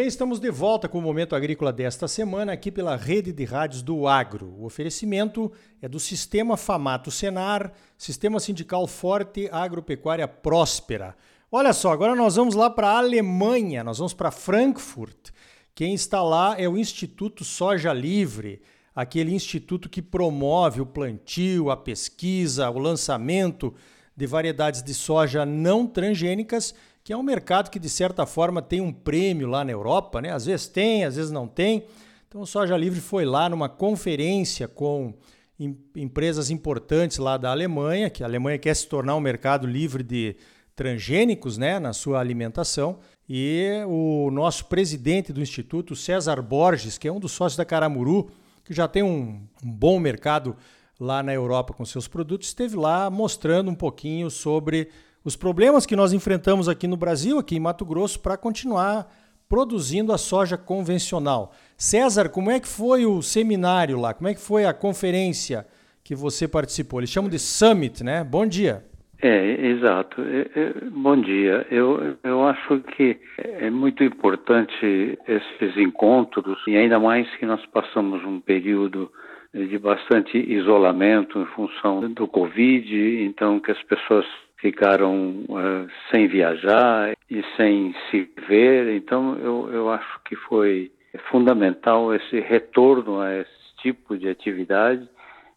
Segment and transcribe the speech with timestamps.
[0.00, 3.82] bem, estamos de volta com o Momento Agrícola desta semana, aqui pela rede de rádios
[3.82, 4.54] do Agro.
[4.58, 11.14] O oferecimento é do Sistema Famato Senar, Sistema Sindical Forte Agropecuária Próspera.
[11.52, 15.32] Olha só, agora nós vamos lá para a Alemanha, nós vamos para Frankfurt.
[15.74, 18.62] Quem está lá é o Instituto Soja Livre,
[18.94, 23.74] aquele instituto que promove o plantio, a pesquisa, o lançamento
[24.16, 28.80] de variedades de soja não transgênicas que é um mercado que de certa forma tem
[28.80, 30.32] um prêmio lá na Europa, né?
[30.32, 31.84] Às vezes tem, às vezes não tem.
[32.28, 35.14] Então o Soja Livre foi lá numa conferência com
[35.58, 40.02] em, empresas importantes lá da Alemanha, que a Alemanha quer se tornar um mercado livre
[40.02, 40.36] de
[40.74, 42.98] transgênicos, né, na sua alimentação.
[43.28, 48.30] E o nosso presidente do instituto, César Borges, que é um dos sócios da Caramuru,
[48.64, 50.56] que já tem um, um bom mercado
[50.98, 54.88] lá na Europa com seus produtos, esteve lá mostrando um pouquinho sobre
[55.24, 59.06] os problemas que nós enfrentamos aqui no Brasil, aqui em Mato Grosso, para continuar
[59.48, 61.52] produzindo a soja convencional.
[61.76, 64.14] César, como é que foi o seminário lá?
[64.14, 65.66] Como é que foi a conferência
[66.04, 67.00] que você participou?
[67.00, 68.24] Eles chamam de Summit, né?
[68.24, 68.84] Bom dia.
[69.22, 70.22] É, exato.
[70.22, 71.66] É, é, bom dia.
[71.70, 78.24] Eu, eu acho que é muito importante esses encontros, e ainda mais que nós passamos
[78.24, 79.10] um período
[79.52, 84.24] de bastante isolamento em função do Covid, então que as pessoas
[84.60, 88.94] ficaram uh, sem viajar e sem se ver.
[88.94, 90.90] Então, eu, eu acho que foi
[91.30, 95.08] fundamental esse retorno a esse tipo de atividade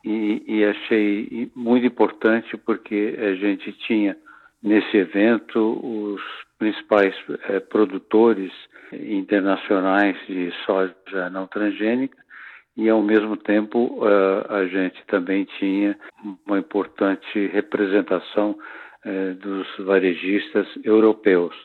[0.03, 4.17] e, e achei muito importante porque a gente tinha
[4.61, 6.21] nesse evento os
[6.57, 7.13] principais
[7.49, 8.51] eh, produtores
[8.93, 12.17] internacionais de soja não transgênica
[12.75, 15.97] e ao mesmo tempo uh, a gente também tinha
[16.45, 18.57] uma importante representação
[19.05, 21.55] eh, dos varejistas europeus.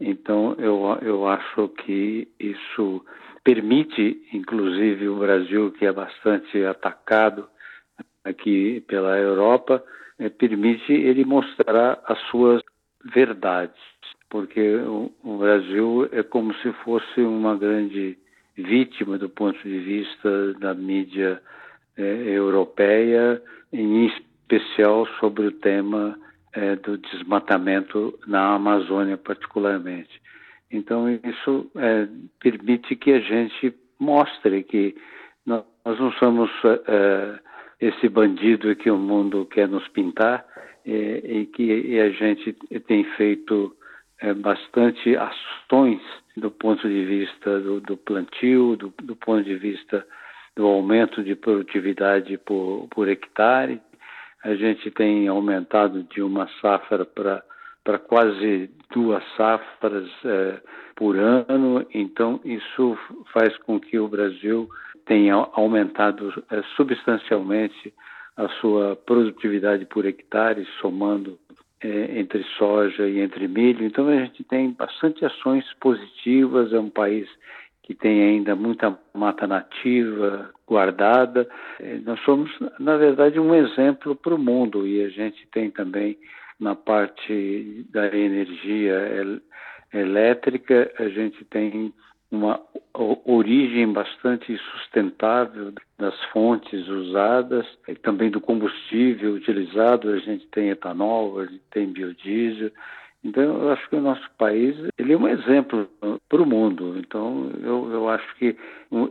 [0.00, 3.04] Então, eu, eu acho que isso
[3.42, 7.48] permite, inclusive, o Brasil, que é bastante atacado
[8.24, 9.84] aqui pela Europa,
[10.18, 12.62] eh, permite ele mostrar as suas
[13.14, 13.80] verdades,
[14.30, 18.18] porque o, o Brasil é como se fosse uma grande
[18.56, 21.40] vítima do ponto de vista da mídia
[21.96, 23.42] eh, europeia,
[23.72, 26.18] em especial sobre o tema
[26.54, 30.22] é, do desmatamento na Amazônia, particularmente.
[30.70, 32.08] Então, isso é,
[32.40, 34.94] permite que a gente mostre que
[35.44, 36.50] nós, não somos
[36.88, 37.38] é,
[37.80, 40.44] esse bandido que o mundo quer nos pintar
[40.86, 42.52] é, e que e a gente
[42.86, 43.74] tem feito
[44.20, 46.00] é, bastante ações
[46.36, 50.06] do ponto de vista do, do plantio, do, do, ponto de vista
[50.56, 53.80] do aumento de produtividade por, por hectare,
[54.44, 60.60] a gente tem aumentado de uma safra para quase duas safras é,
[60.94, 62.96] por ano, então isso
[63.32, 64.68] faz com que o Brasil
[65.06, 67.92] tenha aumentado é, substancialmente
[68.36, 71.38] a sua produtividade por hectare, somando
[71.80, 73.84] é, entre soja e entre milho.
[73.84, 77.26] Então a gente tem bastante ações positivas, é um país
[77.84, 81.46] que tem ainda muita mata nativa guardada.
[81.78, 86.18] É, nós somos, na verdade, um exemplo para o mundo e a gente tem também
[86.58, 89.40] na parte da energia
[89.92, 91.92] elétrica, a gente tem
[92.30, 92.60] uma
[93.24, 97.66] origem bastante sustentável das fontes usadas,
[98.02, 102.70] também do combustível utilizado, a gente tem etanol, a gente tem biodiesel,
[103.24, 105.88] então, eu acho que o nosso país ele é um exemplo
[106.28, 106.98] para o mundo.
[106.98, 108.54] Então, eu, eu acho que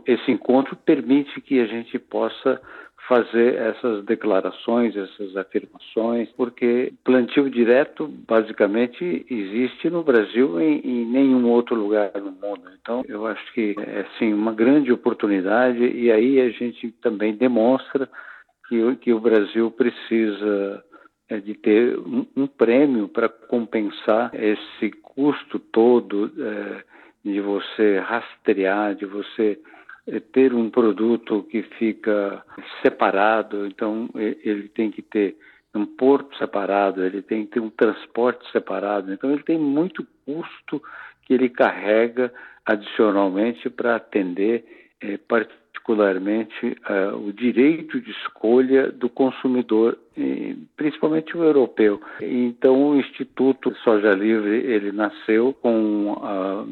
[0.06, 2.60] esse encontro permite que a gente possa
[3.08, 11.50] fazer essas declarações, essas afirmações, porque plantio direto basicamente existe no Brasil e em nenhum
[11.50, 12.62] outro lugar no mundo.
[12.80, 18.08] Então, eu acho que é sim uma grande oportunidade e aí a gente também demonstra
[18.68, 20.82] que, que o Brasil precisa
[21.28, 26.84] é de ter um, um prêmio para compensar esse custo todo é,
[27.24, 29.58] de você rastrear, de você
[30.06, 32.44] é, ter um produto que fica
[32.82, 35.36] separado, então ele tem que ter
[35.74, 40.80] um porto separado, ele tem que ter um transporte separado, então ele tem muito custo
[41.22, 42.32] que ele carrega
[42.64, 44.64] adicionalmente para atender
[45.00, 45.16] é,
[45.84, 49.98] particularmente uh, o direito de escolha do consumidor,
[50.76, 52.00] principalmente o europeu.
[52.20, 56.64] Então, o Instituto Soja Livre ele nasceu com a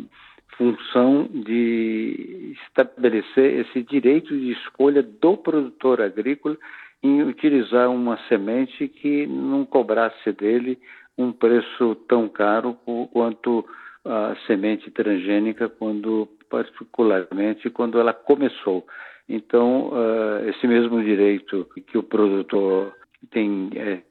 [0.57, 6.57] função de estabelecer esse direito de escolha do produtor agrícola
[7.03, 10.79] em utilizar uma semente que não cobrasse dele
[11.19, 12.75] um preço tão caro
[13.13, 13.67] quanto
[14.05, 18.87] a semente transgênica quando particularmente quando ela começou.
[19.29, 22.95] Então, uh, esse mesmo direito que o produtor
[23.31, 24.03] tem é,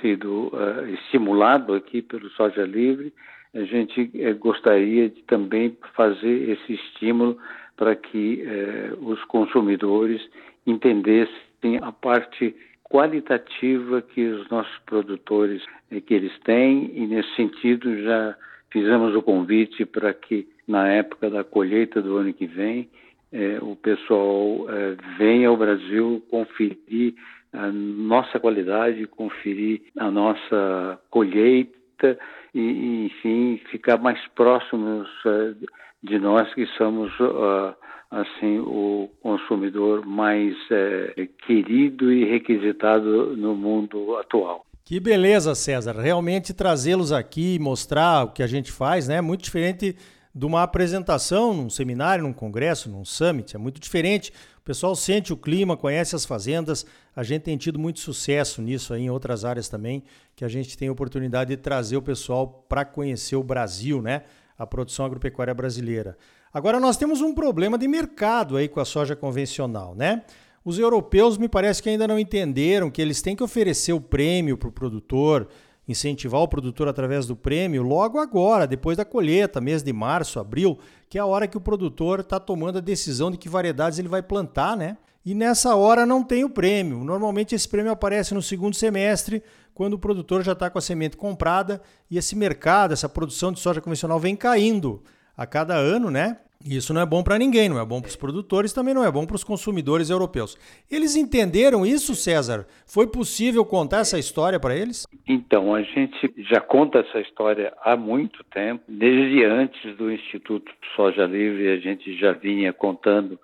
[0.00, 3.12] sido uh, estimulado aqui pelo Soja Livre,
[3.52, 7.36] a gente é, gostaria de também fazer esse estímulo
[7.76, 10.22] para que é, os consumidores
[10.66, 12.54] entendessem a parte
[12.84, 15.62] qualitativa que os nossos produtores
[16.06, 18.36] que eles têm e nesse sentido já
[18.72, 22.88] fizemos o convite para que na época da colheita do ano que vem
[23.32, 27.14] é, o pessoal é, venha ao Brasil conferir
[27.52, 32.18] a nossa qualidade, conferir a nossa colheita
[32.54, 35.56] e, e enfim, ficar mais próximos uh,
[36.02, 37.74] de nós que somos uh,
[38.10, 44.64] assim o consumidor mais uh, querido e requisitado no mundo atual.
[44.90, 46.00] Que beleza, César.
[46.00, 49.20] Realmente trazê-los aqui, mostrar o que a gente faz, né?
[49.20, 49.96] Muito diferente
[50.34, 53.54] de uma apresentação num seminário, num congresso, num summit.
[53.54, 54.32] É muito diferente.
[54.58, 56.84] O pessoal sente o clima, conhece as fazendas.
[57.14, 60.02] A gente tem tido muito sucesso nisso aí em outras áreas também,
[60.34, 64.24] que a gente tem a oportunidade de trazer o pessoal para conhecer o Brasil, né?
[64.58, 66.18] A produção agropecuária brasileira.
[66.52, 70.24] Agora nós temos um problema de mercado aí com a soja convencional, né?
[70.64, 74.58] Os europeus me parece que ainda não entenderam que eles têm que oferecer o prêmio
[74.58, 75.48] para o produtor
[75.90, 80.78] incentivar o produtor através do prêmio logo agora, depois da colheita, mês de março, abril,
[81.08, 84.08] que é a hora que o produtor está tomando a decisão de que variedades ele
[84.08, 84.96] vai plantar, né?
[85.24, 87.04] E nessa hora não tem o prêmio.
[87.04, 89.42] Normalmente esse prêmio aparece no segundo semestre,
[89.74, 93.60] quando o produtor já está com a semente comprada e esse mercado, essa produção de
[93.60, 95.02] soja convencional vem caindo
[95.36, 96.38] a cada ano, né?
[96.64, 99.10] Isso não é bom para ninguém, não é bom para os produtores, também não é
[99.10, 100.58] bom para os consumidores europeus.
[100.90, 102.66] Eles entenderam isso, César?
[102.86, 105.06] Foi possível contar essa história para eles?
[105.26, 108.82] Então, a gente já conta essa história há muito tempo.
[108.86, 113.38] Desde antes do Instituto Soja Livre, a gente já vinha contando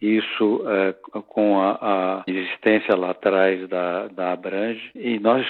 [0.00, 0.92] isso é,
[1.22, 4.90] com a, a, existência lá atrás da, da Abrange.
[4.94, 5.46] E nós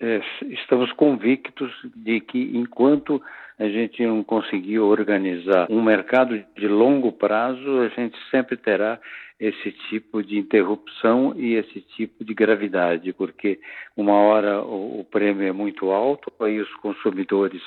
[0.00, 3.20] é, estamos convictos de que enquanto
[3.58, 8.98] a gente não conseguir organizar um mercado de longo prazo, a gente sempre terá
[9.38, 13.58] esse tipo de interrupção e esse tipo de gravidade, porque
[13.96, 17.62] uma hora o, o prêmio é muito alto, aí os consumidores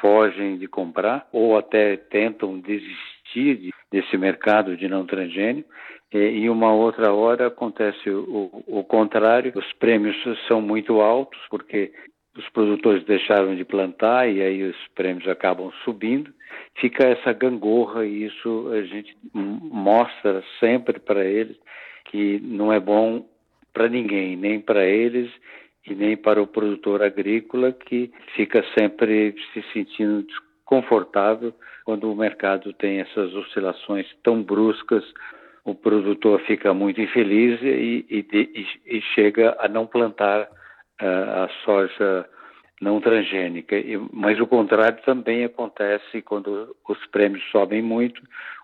[0.00, 5.64] fogem de comprar ou até tentam desistir de, desse mercado de não transgênio.
[6.12, 10.16] E uma outra hora acontece o, o contrário, os prêmios
[10.48, 11.92] são muito altos, porque
[12.36, 16.32] os produtores deixaram de plantar e aí os prêmios acabam subindo.
[16.80, 21.56] Fica essa gangorra e isso a gente mostra sempre para eles
[22.06, 23.24] que não é bom
[23.72, 25.30] para ninguém, nem para eles
[25.86, 30.24] e nem para o produtor agrícola que fica sempre se sentindo
[30.70, 31.52] desconfortável
[31.84, 35.04] quando o mercado tem essas oscilações tão bruscas.
[35.64, 40.48] O produtor fica muito infeliz e, e, e chega a não plantar
[40.98, 42.26] a soja
[42.80, 43.76] não transgênica.
[44.12, 48.22] Mas o contrário também acontece quando os prêmios sobem muito,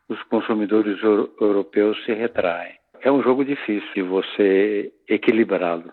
[0.08, 2.74] os consumidores europeus se retraem.
[3.00, 5.92] É um jogo difícil de você equilibrá-lo.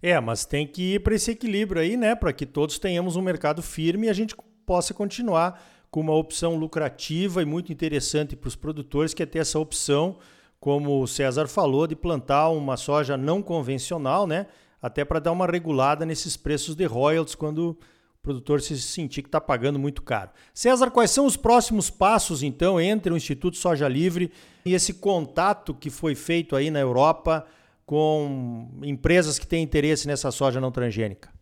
[0.00, 2.14] É, mas tem que ir para esse equilíbrio aí, né?
[2.14, 4.34] Para que todos tenhamos um mercado firme e a gente
[4.68, 5.58] possa continuar
[5.90, 10.18] com uma opção lucrativa e muito interessante para os produtores, que é ter essa opção,
[10.60, 14.46] como o César falou, de plantar uma soja não convencional, né?
[14.82, 17.78] até para dar uma regulada nesses preços de royalties quando o
[18.22, 20.32] produtor se sentir que está pagando muito caro.
[20.52, 24.30] César, quais são os próximos passos, então, entre o Instituto Soja Livre
[24.66, 27.46] e esse contato que foi feito aí na Europa
[27.86, 31.37] com empresas que têm interesse nessa soja não transgênica?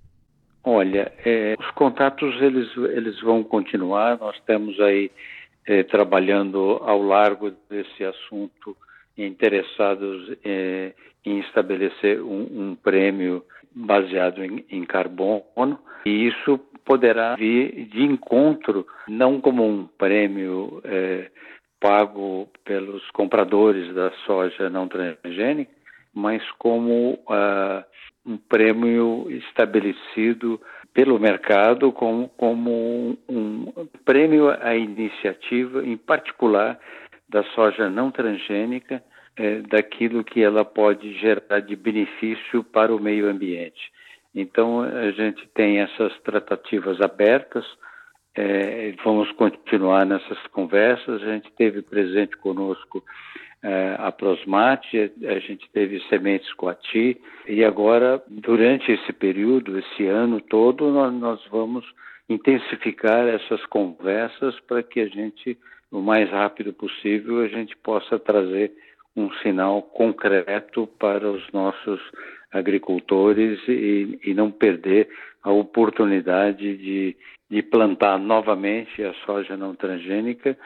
[0.68, 4.18] Olha, é, os contatos eles, eles vão continuar.
[4.18, 5.12] Nós estamos aí
[5.64, 8.76] é, trabalhando ao largo desse assunto
[9.16, 10.92] interessados é,
[11.24, 18.84] em estabelecer um, um prêmio baseado em, em, carbono e isso poderá vir de encontro
[19.06, 20.82] não como um prêmio
[21.80, 25.70] pago pelos compradores da soja não transgênica,
[26.14, 27.84] mas como uh,
[28.26, 30.60] um prêmio estabelecido
[30.92, 33.72] pelo mercado como, como um,
[34.04, 36.78] prêmio à iniciativa, em particular
[37.28, 39.02] da soja não transgênica,
[39.36, 43.92] é, daquilo que ela pode gerar de benefício para o meio ambiente.
[44.34, 47.64] Então, a gente tem essas tratativas abertas,
[48.36, 51.22] é, vamos continuar nessas conversas.
[51.22, 53.02] A gente teve presente conosco
[53.62, 60.40] é, a Prosmate, a gente teve Sementes Coati, e agora, durante esse período, esse ano
[60.40, 61.84] todo, nós, nós vamos
[62.28, 65.58] intensificar essas conversas para que a gente,
[65.90, 68.72] o mais rápido possível, a gente possa trazer
[69.16, 72.00] um sinal concreto para os nossos
[72.52, 75.08] agricultores e, e não perder
[75.42, 77.16] a oportunidade de,
[77.50, 80.56] de plantar novamente a soja não transgênica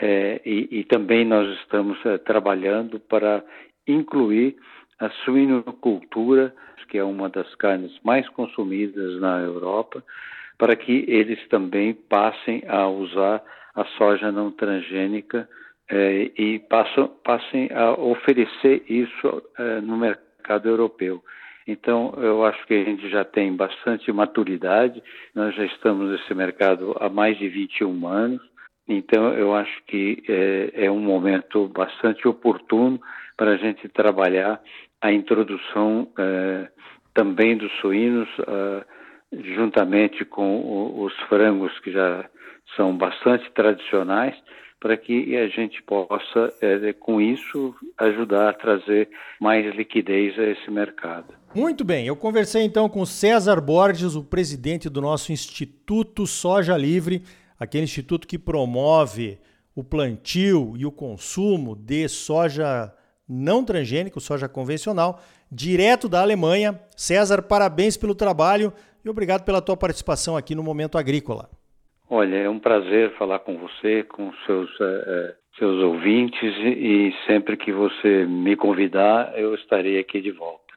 [0.00, 3.44] é, e, e, também nós estamos é, trabalhando para
[3.86, 4.56] incluir
[5.00, 6.54] a suinocultura,
[6.88, 10.02] que é uma das carnes mais consumidas na Europa,
[10.56, 13.42] para que eles também passem a usar
[13.74, 15.48] a soja não transgênica
[15.90, 21.22] é, e passam, passem a oferecer isso é, no mercado europeu.
[21.68, 25.02] Então, eu acho que a gente já tem bastante maturidade,
[25.34, 28.40] nós já estamos nesse mercado há mais de 21 anos,
[28.88, 32.98] então eu acho que é, é um momento bastante oportuno
[33.36, 34.58] para a gente trabalhar
[34.98, 36.70] a introdução é,
[37.12, 38.84] também dos suínos, é,
[39.54, 42.24] juntamente com o, os frangos, que já
[42.76, 44.34] são bastante tradicionais,
[44.80, 49.08] para que a gente possa, é, com isso, ajudar a trazer
[49.40, 51.34] mais liquidez a esse mercado.
[51.54, 57.22] Muito bem, eu conversei então com César Borges, o presidente do nosso Instituto Soja Livre,
[57.58, 59.38] aquele instituto que promove
[59.74, 62.92] o plantio e o consumo de soja
[63.28, 65.20] não transgênico, soja convencional,
[65.50, 66.80] direto da Alemanha.
[66.96, 68.72] César, parabéns pelo trabalho
[69.04, 71.50] e obrigado pela tua participação aqui no Momento Agrícola.
[72.10, 77.70] Olha, é um prazer falar com você, com seus, uh, seus ouvintes e sempre que
[77.70, 80.67] você me convidar, eu estarei aqui de volta.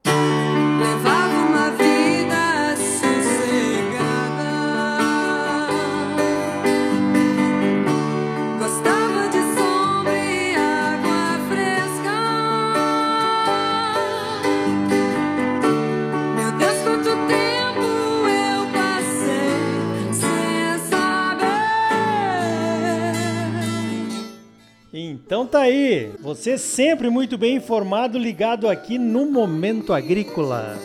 [25.51, 30.77] Tá aí, você sempre muito bem informado, ligado aqui no Momento Agrícola.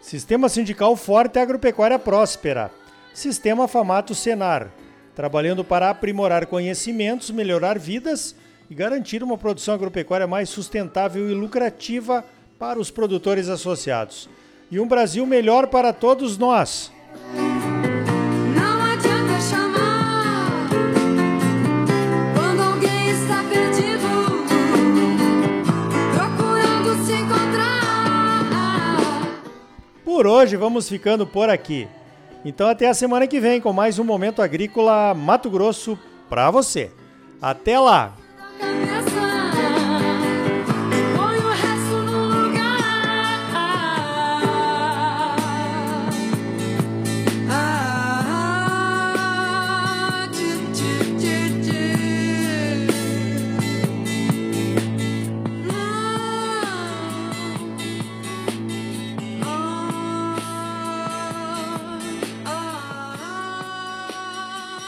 [0.00, 2.70] Sistema Sindical Forte Agropecuária Próspera.
[3.12, 4.70] Sistema Famato Senar.
[5.16, 8.36] Trabalhando para aprimorar conhecimentos, melhorar vidas
[8.70, 12.24] e garantir uma produção agropecuária mais sustentável e lucrativa
[12.64, 14.26] para os produtores associados.
[14.70, 16.90] E um Brasil melhor para todos nós.
[30.02, 31.86] Por hoje vamos ficando por aqui.
[32.46, 35.98] Então até a semana que vem com mais um Momento Agrícola Mato Grosso
[36.30, 36.90] para você.
[37.42, 38.23] Até lá!